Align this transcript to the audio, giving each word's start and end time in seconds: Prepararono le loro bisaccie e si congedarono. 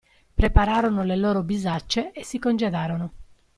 Prepararono 0.33 1.03
le 1.03 1.15
loro 1.15 1.43
bisaccie 1.43 2.11
e 2.11 2.23
si 2.23 2.39
congedarono. 2.39 3.11